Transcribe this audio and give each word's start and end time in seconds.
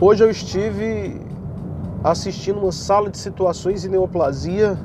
Hoje 0.00 0.22
eu 0.22 0.30
estive 0.30 1.20
assistindo 2.04 2.60
uma 2.60 2.70
sala 2.70 3.10
de 3.10 3.18
situações 3.18 3.82
de 3.82 3.88
neoplasia 3.88 4.78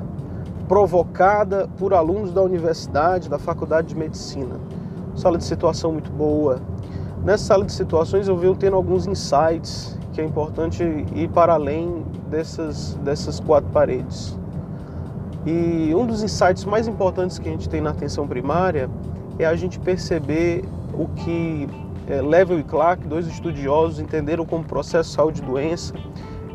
provocada 0.66 1.68
por 1.78 1.94
alunos 1.94 2.32
da 2.32 2.42
universidade, 2.42 3.28
da 3.28 3.38
faculdade 3.38 3.86
de 3.86 3.96
medicina. 3.96 4.56
Sala 5.14 5.38
de 5.38 5.44
situação 5.44 5.92
muito 5.92 6.10
boa. 6.10 6.60
Nessa 7.22 7.44
sala 7.44 7.64
de 7.64 7.70
situações 7.70 8.26
eu 8.26 8.36
venho 8.36 8.56
tendo 8.56 8.74
alguns 8.74 9.06
insights 9.06 9.96
que 10.12 10.20
é 10.20 10.24
importante 10.24 10.82
ir 11.14 11.28
para 11.28 11.54
além 11.54 12.04
dessas, 12.28 12.96
dessas 13.04 13.38
quatro 13.38 13.70
paredes. 13.70 14.36
E 15.46 15.94
um 15.94 16.06
dos 16.06 16.24
insights 16.24 16.64
mais 16.64 16.88
importantes 16.88 17.38
que 17.38 17.48
a 17.48 17.52
gente 17.52 17.68
tem 17.68 17.80
na 17.80 17.90
atenção 17.90 18.26
primária 18.26 18.90
é 19.38 19.46
a 19.46 19.54
gente 19.54 19.78
perceber 19.78 20.64
o 20.92 21.06
que 21.06 21.68
é, 22.08 22.20
Level 22.20 22.58
e 22.58 22.62
Clark, 22.62 23.06
dois 23.06 23.26
estudiosos, 23.26 23.98
entenderam 23.98 24.44
como 24.44 24.64
processo 24.64 25.10
saúde 25.10 25.40
e 25.42 25.44
doença, 25.44 25.94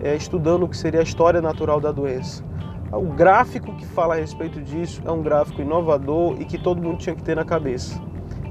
é, 0.02 0.16
estudando 0.16 0.64
o 0.64 0.70
que 0.70 0.78
seria 0.78 1.00
a 1.00 1.04
história 1.04 1.42
natural 1.42 1.80
da 1.80 1.92
doença. 1.92 2.44
O 2.92 3.14
gráfico 3.14 3.76
que 3.76 3.86
fala 3.86 4.16
a 4.16 4.18
respeito 4.18 4.60
disso 4.62 5.02
é 5.06 5.12
um 5.12 5.22
gráfico 5.22 5.62
inovador 5.62 6.36
e 6.40 6.46
que 6.46 6.58
todo 6.58 6.82
mundo 6.82 6.98
tinha 6.98 7.16
que 7.16 7.22
ter 7.22 7.36
na 7.36 7.46
cabeça. 7.46 8.02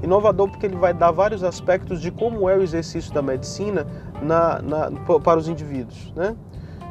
Inovador 0.01 0.49
porque 0.49 0.65
ele 0.65 0.77
vai 0.77 0.93
dar 0.93 1.11
vários 1.11 1.43
aspectos 1.43 2.01
de 2.01 2.09
como 2.09 2.49
é 2.49 2.55
o 2.55 2.61
exercício 2.61 3.13
da 3.13 3.21
medicina 3.21 3.85
na, 4.21 4.61
na, 4.61 4.91
para 5.19 5.37
os 5.37 5.49
indivíduos. 5.49 6.13
Né? 6.15 6.37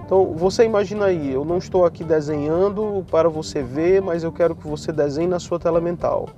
Então 0.04 0.34
você 0.34 0.64
imagina 0.64 1.06
aí, 1.06 1.32
eu 1.32 1.44
não 1.44 1.56
estou 1.56 1.86
aqui 1.86 2.04
desenhando 2.04 3.04
para 3.10 3.30
você 3.30 3.62
ver, 3.62 4.02
mas 4.02 4.24
eu 4.24 4.32
quero 4.32 4.54
que 4.54 4.66
você 4.66 4.92
desenhe 4.92 5.28
na 5.28 5.38
sua 5.38 5.58
tela 5.58 5.80
mental. 5.80 6.28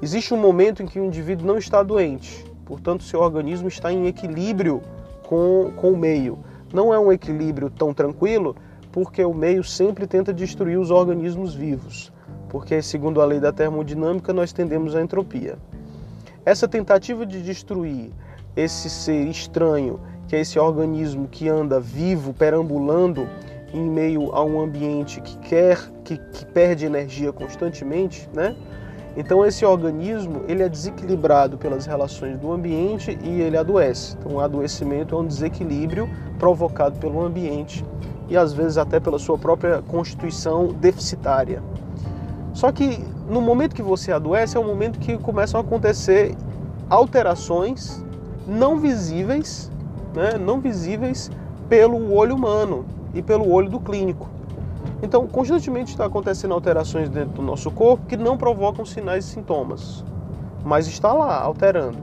Existe 0.00 0.32
um 0.32 0.38
momento 0.38 0.82
em 0.82 0.86
que 0.86 0.98
o 0.98 1.04
indivíduo 1.04 1.46
não 1.46 1.58
está 1.58 1.82
doente, 1.82 2.46
portanto 2.68 3.02
seu 3.02 3.20
organismo 3.20 3.66
está 3.66 3.90
em 3.90 4.06
equilíbrio 4.06 4.82
com, 5.22 5.72
com 5.74 5.92
o 5.92 5.96
meio. 5.96 6.38
Não 6.70 6.92
é 6.92 6.98
um 6.98 7.10
equilíbrio 7.10 7.70
tão 7.70 7.94
tranquilo, 7.94 8.54
porque 8.92 9.24
o 9.24 9.32
meio 9.32 9.64
sempre 9.64 10.06
tenta 10.06 10.34
destruir 10.34 10.78
os 10.78 10.90
organismos 10.90 11.54
vivos, 11.54 12.12
porque 12.50 12.82
segundo 12.82 13.22
a 13.22 13.24
lei 13.24 13.40
da 13.40 13.50
termodinâmica 13.50 14.34
nós 14.34 14.52
tendemos 14.52 14.94
à 14.94 15.00
entropia. 15.00 15.56
Essa 16.44 16.68
tentativa 16.68 17.24
de 17.24 17.40
destruir 17.40 18.10
esse 18.54 18.90
ser 18.90 19.26
estranho, 19.28 19.98
que 20.26 20.36
é 20.36 20.40
esse 20.40 20.58
organismo 20.58 21.26
que 21.26 21.48
anda 21.48 21.80
vivo, 21.80 22.34
perambulando 22.34 23.26
em 23.72 23.88
meio 23.88 24.34
a 24.34 24.44
um 24.44 24.60
ambiente 24.60 25.22
que 25.22 25.38
quer, 25.38 25.78
que, 26.04 26.18
que 26.18 26.44
perde 26.44 26.84
energia 26.84 27.32
constantemente, 27.32 28.28
né? 28.34 28.54
Então 29.16 29.44
esse 29.44 29.64
organismo 29.64 30.42
ele 30.46 30.62
é 30.62 30.68
desequilibrado 30.68 31.58
pelas 31.58 31.86
relações 31.86 32.38
do 32.38 32.52
ambiente 32.52 33.18
e 33.22 33.40
ele 33.40 33.56
adoece. 33.56 34.16
Então 34.18 34.36
o 34.36 34.40
adoecimento 34.40 35.14
é 35.14 35.18
um 35.18 35.26
desequilíbrio 35.26 36.08
provocado 36.38 36.98
pelo 36.98 37.24
ambiente 37.24 37.84
e 38.28 38.36
às 38.36 38.52
vezes 38.52 38.78
até 38.78 39.00
pela 39.00 39.18
sua 39.18 39.38
própria 39.38 39.82
constituição 39.82 40.68
deficitária. 40.68 41.62
Só 42.52 42.70
que 42.70 42.98
no 43.28 43.40
momento 43.40 43.74
que 43.74 43.82
você 43.82 44.12
adoece 44.12 44.56
é 44.56 44.60
o 44.60 44.64
momento 44.64 44.98
que 44.98 45.16
começam 45.18 45.60
a 45.60 45.62
acontecer 45.62 46.34
alterações 46.88 48.04
não 48.46 48.78
visíveis, 48.78 49.70
né, 50.14 50.38
não 50.38 50.60
visíveis 50.60 51.30
pelo 51.68 52.14
olho 52.14 52.34
humano 52.34 52.86
e 53.14 53.22
pelo 53.22 53.50
olho 53.50 53.68
do 53.68 53.78
clínico. 53.78 54.37
Então, 55.02 55.26
constantemente 55.28 55.92
está 55.92 56.06
acontecendo 56.06 56.54
alterações 56.54 57.08
dentro 57.08 57.34
do 57.34 57.42
nosso 57.42 57.70
corpo 57.70 58.04
que 58.06 58.16
não 58.16 58.36
provocam 58.36 58.84
sinais 58.84 59.24
e 59.24 59.28
sintomas, 59.28 60.04
mas 60.64 60.88
está 60.88 61.12
lá, 61.12 61.40
alterando. 61.40 61.98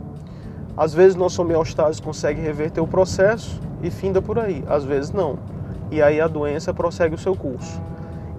Às 0.78 0.94
vezes, 0.94 1.16
nossa 1.16 1.42
homeostase 1.42 2.02
consegue 2.02 2.40
reverter 2.40 2.80
o 2.80 2.88
processo 2.88 3.60
e 3.84 3.90
finda 3.90 4.22
por 4.22 4.40
aí, 4.40 4.64
às 4.68 4.86
vezes 4.86 5.12
não. 5.12 5.38
E 5.92 6.02
aí 6.02 6.22
a 6.22 6.28
doença 6.28 6.74
prossegue 6.74 7.16
o 7.16 7.18
seu 7.18 7.36
curso. 7.36 7.82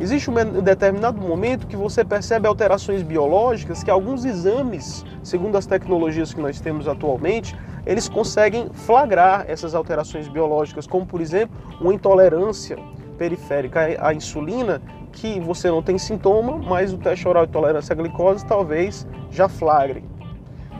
Existe 0.00 0.31
um 0.31 0.62
determinado 0.62 1.20
momento 1.20 1.66
que 1.66 1.76
você 1.76 2.04
percebe 2.04 2.47
alterações 2.47 3.02
biológicas 3.02 3.82
que 3.82 3.91
alguns 3.91 4.25
exames, 4.25 5.04
segundo 5.22 5.56
as 5.56 5.64
tecnologias 5.64 6.34
que 6.34 6.41
nós 6.41 6.60
temos 6.60 6.86
atualmente, 6.86 7.56
eles 7.86 8.08
conseguem 8.08 8.69
flagrar 8.72 9.44
essas 9.48 9.75
alterações 9.75 10.28
biológicas, 10.28 10.86
como 10.86 11.06
por 11.06 11.20
exemplo, 11.20 11.56
uma 11.81 11.94
intolerância 11.94 12.76
periférica 13.16 13.81
à 13.99 14.15
insulina, 14.15 14.81
que 15.12 15.41
você 15.41 15.69
não 15.69 15.82
tem 15.82 15.99
sintoma, 15.99 16.59
mas 16.59 16.93
o 16.93 16.99
teste 16.99 17.27
oral 17.27 17.47
de 17.47 17.53
tolerância 17.53 17.93
à 17.93 17.97
glicose 17.97 18.44
talvez 18.44 19.06
já 19.31 19.49
flagre. 19.49 20.04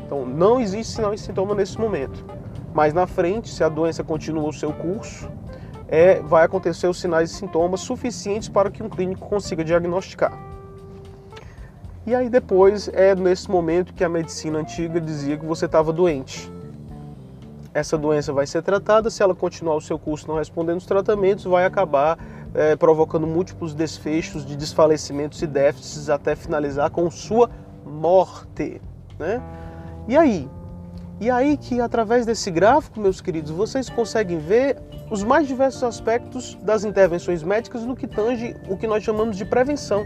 Então 0.05 0.25
não 0.25 0.61
existe 0.61 0.95
sinal 0.95 1.13
e 1.13 1.19
sintoma 1.19 1.55
nesse 1.55 1.81
momento. 1.81 2.25
Mas 2.73 2.93
na 2.93 3.07
frente, 3.07 3.49
se 3.49 3.65
a 3.65 3.69
doença 3.69 4.05
continua 4.05 4.49
o 4.49 4.53
seu 4.53 4.73
curso, 4.73 5.31
é, 5.89 6.21
vai 6.21 6.45
acontecer 6.45 6.87
os 6.87 7.01
sinais 7.01 7.31
e 7.31 7.35
sintomas 7.35 7.81
suficientes 7.81 8.49
para 8.49 8.71
que 8.71 8.83
um 8.83 8.89
clínico 8.89 9.29
consiga 9.29 9.65
diagnosticar. 9.65 10.39
E 12.07 12.15
aí 12.15 12.29
depois 12.29 12.89
é 12.93 13.15
nesse 13.15 13.51
momento 13.51 13.93
que 13.93 14.05
a 14.05 14.09
medicina 14.09 14.59
antiga 14.59 15.01
dizia 15.01 15.37
que 15.37 15.45
você 15.45 15.67
estava 15.67 15.93
doente. 15.93 16.51
Essa 17.77 17.99
doença 17.99 18.33
vai 18.33 18.47
ser 18.47 18.63
tratada, 18.63 19.11
se 19.11 19.23
ela 19.23 19.35
continuar 19.35 19.75
o 19.75 19.83
seu 19.83 19.99
curso 19.99 20.27
não 20.27 20.37
respondendo 20.37 20.79
os 20.79 20.87
tratamentos, 20.87 21.45
vai 21.45 21.67
acabar 21.67 22.19
é, 22.55 22.75
provocando 22.75 23.27
múltiplos 23.27 23.75
desfechos 23.75 24.47
de 24.47 24.57
desfalecimentos 24.57 25.43
e 25.43 25.47
déficits 25.47 26.09
até 26.09 26.35
finalizar 26.35 26.89
com 26.89 27.11
sua 27.11 27.51
morte. 27.85 28.81
Né? 29.19 29.43
E 30.09 30.17
aí? 30.17 30.49
E 31.21 31.29
aí 31.29 31.59
que 31.59 31.79
através 31.79 32.25
desse 32.25 32.51
gráfico, 32.51 32.99
meus 32.99 33.21
queridos, 33.21 33.51
vocês 33.51 33.91
conseguem 33.91 34.39
ver 34.39 34.79
os 35.11 35.23
mais 35.23 35.47
diversos 35.47 35.83
aspectos 35.83 36.55
das 36.63 36.83
intervenções 36.83 37.43
médicas 37.43 37.83
no 37.83 37.95
que 37.95 38.07
tange 38.07 38.57
o 38.71 38.79
que 38.79 38.87
nós 38.87 39.05
chamamos 39.05 39.37
de 39.37 39.45
prevenção. 39.45 40.03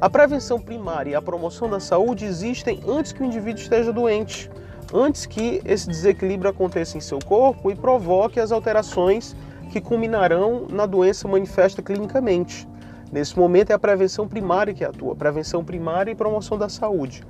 A 0.00 0.08
prevenção 0.08 0.58
primária 0.58 1.10
e 1.10 1.14
a 1.14 1.20
promoção 1.20 1.68
da 1.68 1.80
saúde 1.80 2.24
existem 2.24 2.82
antes 2.88 3.12
que 3.12 3.22
o 3.22 3.26
indivíduo 3.26 3.60
esteja 3.60 3.92
doente, 3.92 4.50
antes 4.94 5.26
que 5.26 5.60
esse 5.64 5.88
desequilíbrio 5.88 6.48
aconteça 6.48 6.96
em 6.96 7.00
seu 7.00 7.18
corpo 7.18 7.68
e 7.68 7.74
provoque 7.74 8.38
as 8.38 8.52
alterações 8.52 9.34
que 9.72 9.80
culminarão 9.80 10.68
na 10.70 10.86
doença 10.86 11.26
manifesta 11.26 11.82
clinicamente. 11.82 12.68
Nesse 13.10 13.36
momento 13.36 13.70
é 13.70 13.74
a 13.74 13.78
prevenção 13.78 14.28
primária 14.28 14.72
que 14.72 14.84
atua, 14.84 15.16
prevenção 15.16 15.64
primária 15.64 16.12
e 16.12 16.14
promoção 16.14 16.56
da 16.56 16.68
saúde. 16.68 17.24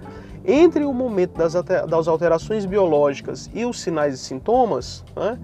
Entre 0.45 0.85
o 0.85 0.93
momento 0.93 1.39
das 1.39 2.07
alterações 2.07 2.67
biológicas 2.67 3.51
e 3.55 3.65
os 3.65 3.81
sinais 3.81 4.15
e 4.15 4.19
sintomas, 4.19 5.03
né, 5.17 5.39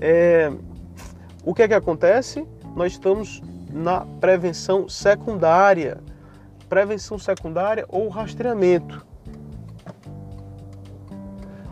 é, 0.00 0.52
o 1.44 1.52
que 1.52 1.62
é 1.62 1.68
que 1.68 1.74
acontece? 1.74 2.46
Nós 2.76 2.92
estamos 2.92 3.42
na 3.72 4.06
prevenção 4.20 4.88
secundária. 4.88 5.98
Prevenção 6.68 7.18
secundária 7.18 7.84
ou 7.88 8.08
rastreamento. 8.08 9.04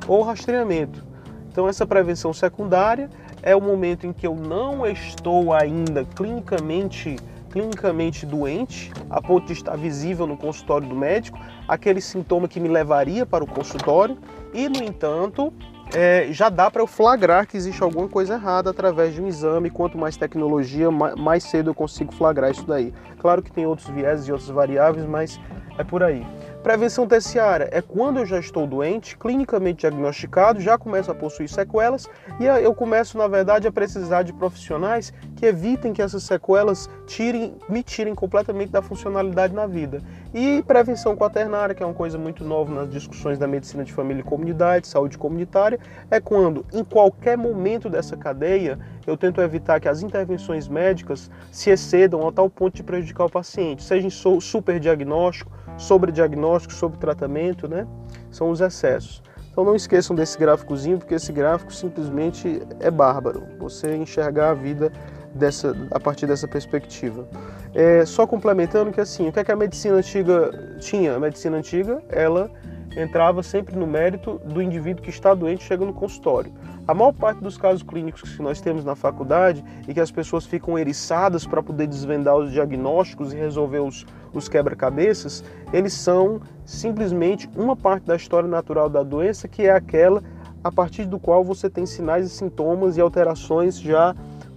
Ou 0.06 0.22
rastreamento. 0.22 1.04
Então, 1.50 1.68
essa 1.68 1.86
prevenção 1.86 2.32
secundária 2.32 3.10
é 3.42 3.54
o 3.54 3.60
momento 3.60 4.06
em 4.06 4.12
que 4.12 4.26
eu 4.26 4.34
não 4.34 4.86
estou 4.86 5.52
ainda 5.52 6.04
clinicamente 6.04 7.16
clinicamente 7.52 8.24
doente, 8.24 8.90
a 9.10 9.20
ponto 9.20 9.46
de 9.46 9.52
estar 9.52 9.76
visível 9.76 10.26
no 10.26 10.38
consultório 10.38 10.88
do 10.88 10.96
médico, 10.96 11.38
aquele 11.68 12.00
sintoma 12.00 12.48
que 12.48 12.58
me 12.58 12.66
levaria 12.66 13.26
para 13.26 13.44
o 13.44 13.46
consultório, 13.46 14.16
e 14.54 14.70
no 14.70 14.82
entanto, 14.82 15.52
é, 15.94 16.28
já 16.30 16.48
dá 16.48 16.70
para 16.70 16.80
eu 16.80 16.86
flagrar 16.86 17.46
que 17.46 17.56
existe 17.56 17.82
alguma 17.82 18.08
coisa 18.08 18.34
errada 18.34 18.70
através 18.70 19.14
de 19.14 19.20
um 19.20 19.28
exame. 19.28 19.69
Quanto 19.69 19.98
mais 19.98 20.16
tecnologia, 20.16 20.90
mais 20.90 21.44
cedo 21.44 21.70
eu 21.70 21.74
consigo 21.74 22.12
flagrar 22.14 22.50
isso 22.50 22.66
daí. 22.66 22.94
Claro 23.19 23.42
que 23.42 23.52
tem 23.52 23.66
outros 23.66 23.88
vieses 23.88 24.26
e 24.26 24.32
outras 24.32 24.48
variáveis, 24.48 25.04
mas 25.04 25.38
é 25.76 25.84
por 25.84 26.02
aí. 26.02 26.26
Prevenção 26.62 27.09
terciária 27.09 27.69
é 27.73 27.82
quando 27.82 28.20
eu 28.20 28.26
já 28.26 28.38
estou 28.38 28.69
doente, 28.69 29.19
clinicamente 29.19 29.81
diagnosticado, 29.81 30.61
já 30.61 30.79
começo 30.79 31.11
a 31.11 31.14
possuir 31.14 31.49
sequelas 31.49 32.09
e 32.38 32.44
eu 32.44 32.73
começo, 32.73 33.19
na 33.19 33.26
verdade, 33.26 33.67
a 33.67 33.73
precisar 33.73 34.23
de 34.23 34.32
profissionais 34.32 35.12
que 35.35 35.44
evitem 35.44 35.93
que 35.93 36.00
essas 36.00 36.23
sequelas 36.23 36.88
tirem, 37.05 37.56
me 37.69 37.82
tirem 37.82 38.14
completamente 38.14 38.70
da 38.70 38.81
funcionalidade 38.81 39.53
na 39.53 39.67
vida. 39.67 40.00
E 40.32 40.62
prevenção 40.62 41.17
quaternária, 41.17 41.75
que 41.75 41.82
é 41.82 41.87
uma 41.87 41.93
coisa 41.93 42.17
muito 42.17 42.44
nova 42.44 42.73
nas 42.73 42.88
discussões 42.88 43.41
da 43.41 43.49
medicina 43.49 43.82
de 43.82 43.93
família 43.93 44.20
e 44.20 44.25
comunidade, 44.25 44.87
saúde 44.87 45.19
comunitária, 45.19 45.81
é 46.12 46.20
quando, 46.20 46.65
em 46.73 46.85
qualquer 46.85 47.37
momento 47.37 47.91
dessa 47.91 48.17
cadeia, 48.17 48.79
eu 49.05 49.17
tento 49.17 49.41
evitar 49.41 49.81
que 49.81 49.88
as 49.88 50.00
intervenções 50.00 50.69
médicas 50.69 51.29
se 51.50 51.70
excedam 51.70 52.26
a 52.26 52.31
tal 52.31 52.49
ponto 52.49 52.76
de 52.76 52.85
prejudicar 52.85 53.25
o 53.25 53.31
paciente, 53.31 53.82
seja 53.82 54.06
em 54.06 54.41
superdiagnóstico, 54.41 55.50
sobre 55.76 56.12
diagnóstico, 56.12 56.72
sobre 56.72 56.98
tratamento, 56.98 57.69
né? 57.69 57.86
São 58.30 58.50
os 58.50 58.60
excessos. 58.60 59.22
Então 59.50 59.64
não 59.64 59.76
esqueçam 59.76 60.16
desse 60.16 60.38
gráficozinho, 60.38 60.98
porque 60.98 61.14
esse 61.14 61.30
gráfico 61.30 61.72
simplesmente 61.72 62.62
é 62.80 62.90
bárbaro. 62.90 63.46
Você 63.58 63.94
enxergar 63.94 64.50
a 64.50 64.54
vida 64.54 64.90
dessa, 65.34 65.76
a 65.90 66.00
partir 66.00 66.26
dessa 66.26 66.48
perspectiva. 66.48 67.26
É, 67.74 68.04
só 68.06 68.26
complementando 68.26 68.90
que 68.90 69.00
assim, 69.00 69.28
o 69.28 69.32
que, 69.32 69.40
é 69.40 69.44
que 69.44 69.52
a 69.52 69.56
medicina 69.56 69.96
antiga 69.96 70.76
tinha? 70.80 71.14
A 71.14 71.20
medicina 71.20 71.58
antiga, 71.58 72.02
ela 72.08 72.50
entrava 72.96 73.42
sempre 73.42 73.76
no 73.76 73.86
mérito 73.86 74.38
do 74.44 74.60
indivíduo 74.60 75.02
que 75.02 75.10
está 75.10 75.34
doente 75.34 75.64
chega 75.64 75.84
no 75.84 75.92
consultório. 75.92 76.52
A 76.87 76.93
maior 76.93 77.12
parte 77.12 77.40
dos 77.40 77.56
casos 77.56 77.82
clínicos 77.82 78.37
que 78.37 78.43
nós 78.43 78.61
temos 78.61 78.84
na 78.84 78.96
faculdade 78.96 79.64
e 79.87 79.94
que 79.94 80.00
as 80.00 80.11
pessoas 80.11 80.44
ficam 80.44 80.76
eriçadas 80.76 81.46
para 81.46 81.62
poder 81.62 81.87
desvendar 81.87 82.37
os 82.37 82.50
diagnósticos 82.50 83.32
e 83.32 83.37
resolver 83.37 83.79
os, 83.79 84.05
os 84.32 84.49
quebra-cabeças, 84.49 85.44
eles 85.73 85.93
são 85.93 86.40
simplesmente 86.64 87.49
uma 87.55 87.76
parte 87.76 88.05
da 88.05 88.17
história 88.17 88.49
natural 88.49 88.90
da 88.90 89.05
doença, 89.05 89.46
que 89.46 89.62
é 89.62 89.70
aquela 89.70 90.23
a 90.64 90.73
partir 90.73 91.05
do 91.05 91.20
qual 91.20 91.44
você 91.44 91.70
tem 91.70 91.87
sinais 91.87 92.26
e 92.26 92.31
sintomas 92.31 92.96
e 92.96 93.00
alterações 93.00 93.79
já 93.81 94.14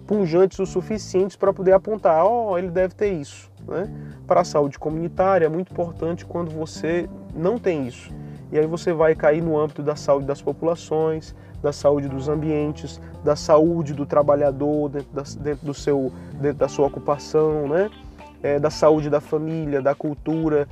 punjantes 0.07 0.57
o 0.59 0.65
suficientes 0.65 1.35
para 1.35 1.53
poder 1.53 1.73
apontar, 1.73 2.23
ó, 2.25 2.51
oh, 2.51 2.57
ele 2.57 2.69
deve 2.69 2.95
ter 2.95 3.11
isso. 3.13 3.51
Né? 3.67 3.91
Para 4.25 4.41
a 4.41 4.43
saúde 4.43 4.77
comunitária 4.79 5.45
é 5.45 5.49
muito 5.49 5.71
importante 5.71 6.25
quando 6.25 6.49
você 6.49 7.09
não 7.35 7.57
tem 7.57 7.87
isso. 7.87 8.11
E 8.51 8.59
aí 8.59 8.67
você 8.67 8.93
vai 8.93 9.15
cair 9.15 9.41
no 9.41 9.57
âmbito 9.57 9.81
da 9.81 9.95
saúde 9.95 10.25
das 10.25 10.41
populações, 10.41 11.35
da 11.61 11.73
saúde 11.73 12.07
dos 12.07 12.29
ambientes, 12.29 13.01
da 13.23 13.35
saúde 13.35 13.93
do 13.93 14.05
trabalhador 14.05 14.89
dentro 14.89 15.13
da, 15.13 15.23
dentro 15.39 15.65
do 15.65 15.73
seu, 15.73 16.11
dentro 16.33 16.59
da 16.59 16.67
sua 16.67 16.87
ocupação, 16.87 17.67
né? 17.67 17.89
É, 18.43 18.59
da 18.59 18.69
saúde 18.69 19.09
da 19.09 19.19
família, 19.19 19.81
da 19.81 19.95
cultura. 19.95 20.67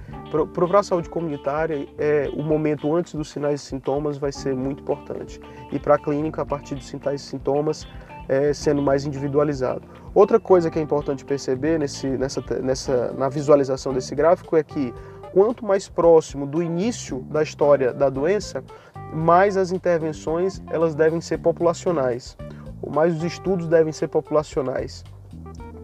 Para 0.54 0.80
a 0.80 0.84
saúde 0.84 1.10
comunitária, 1.10 1.88
é, 1.98 2.30
o 2.32 2.44
momento 2.44 2.94
antes 2.94 3.16
dos 3.16 3.32
sinais 3.32 3.62
e 3.62 3.66
sintomas 3.66 4.18
vai 4.18 4.32
ser 4.32 4.56
muito 4.56 4.84
importante. 4.84 5.40
E 5.72 5.80
para 5.80 5.96
a 5.96 5.98
clínica, 5.98 6.44
a 6.44 6.46
partir 6.46 6.76
dos 6.76 6.88
sinais 6.88 7.22
e 7.22 7.26
sintomas, 7.26 7.88
é, 8.28 8.54
sendo 8.54 8.82
mais 8.82 9.06
individualizado. 9.06 9.82
Outra 10.14 10.40
coisa 10.40 10.70
que 10.70 10.78
é 10.78 10.82
importante 10.82 11.26
perceber 11.26 11.80
nesse, 11.80 12.08
nessa, 12.08 12.44
nessa, 12.62 13.14
na 13.14 13.28
visualização 13.30 13.94
desse 13.94 14.14
gráfico 14.14 14.56
é 14.56 14.64
que 14.64 14.94
quanto 15.34 15.66
mais 15.66 15.90
próximo 15.90 16.46
do 16.46 16.62
início 16.62 17.22
da 17.24 17.42
história 17.42 17.94
da 17.94 18.10
doença, 18.10 18.64
mais 19.14 19.58
as 19.58 19.72
intervenções 19.72 20.62
elas 20.70 20.96
devem 20.96 21.20
ser 21.20 21.40
populacionais, 21.40 22.38
ou 22.82 22.92
mais 22.92 23.16
os 23.16 23.24
estudos 23.24 23.68
devem 23.68 23.92
ser 23.92 24.08
populacionais. 24.08 25.04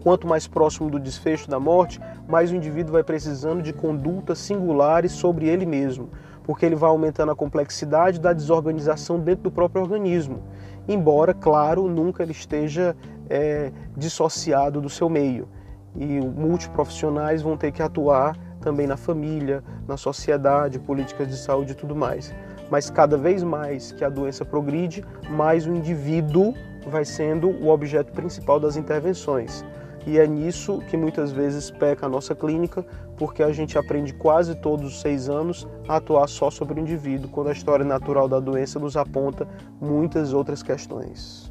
Quanto 0.02 0.26
mais 0.26 0.46
próximo 0.46 0.88
do 0.88 0.98
desfecho 0.98 1.50
da 1.50 1.60
morte, 1.60 2.00
mais 2.26 2.50
o 2.50 2.56
indivíduo 2.56 2.92
vai 2.92 3.02
precisando 3.02 3.60
de 3.60 3.72
condutas 3.72 4.38
singulares 4.38 5.12
sobre 5.12 5.46
ele 5.46 5.66
mesmo, 5.66 6.08
porque 6.44 6.64
ele 6.64 6.76
vai 6.76 6.88
aumentando 6.88 7.32
a 7.32 7.36
complexidade 7.36 8.18
da 8.18 8.32
desorganização 8.32 9.18
dentro 9.18 9.44
do 9.44 9.50
próprio 9.50 9.82
organismo 9.82 10.42
embora, 10.88 11.32
claro, 11.32 11.88
nunca 11.88 12.22
ele 12.22 12.32
esteja 12.32 12.96
é, 13.28 13.72
dissociado 13.96 14.80
do 14.80 14.88
seu 14.88 15.08
meio. 15.08 15.48
E 15.94 16.20
multiprofissionais 16.20 17.42
vão 17.42 17.56
ter 17.56 17.72
que 17.72 17.82
atuar 17.82 18.36
também 18.60 18.86
na 18.86 18.96
família, 18.96 19.62
na 19.88 19.96
sociedade, 19.96 20.78
políticas 20.78 21.28
de 21.28 21.36
saúde 21.36 21.72
e 21.72 21.74
tudo 21.74 21.96
mais. 21.96 22.34
Mas 22.70 22.88
cada 22.88 23.16
vez 23.16 23.42
mais 23.42 23.90
que 23.92 24.04
a 24.04 24.08
doença 24.08 24.44
progride, 24.44 25.04
mais 25.28 25.66
o 25.66 25.74
indivíduo 25.74 26.54
vai 26.86 27.04
sendo 27.04 27.48
o 27.48 27.68
objeto 27.68 28.12
principal 28.12 28.60
das 28.60 28.76
intervenções. 28.76 29.64
E 30.06 30.18
é 30.18 30.26
nisso 30.26 30.80
que 30.88 30.96
muitas 30.96 31.30
vezes 31.30 31.70
peca 31.70 32.06
a 32.06 32.08
nossa 32.08 32.34
clínica, 32.34 32.84
porque 33.18 33.42
a 33.42 33.52
gente 33.52 33.76
aprende 33.76 34.14
quase 34.14 34.54
todos 34.54 34.86
os 34.94 35.00
seis 35.00 35.28
anos 35.28 35.68
a 35.86 35.96
atuar 35.96 36.26
só 36.26 36.50
sobre 36.50 36.80
o 36.80 36.80
indivíduo, 36.80 37.28
quando 37.28 37.48
a 37.48 37.52
história 37.52 37.84
natural 37.84 38.26
da 38.26 38.40
doença 38.40 38.78
nos 38.78 38.96
aponta 38.96 39.46
muitas 39.78 40.32
outras 40.32 40.62
questões. 40.62 41.49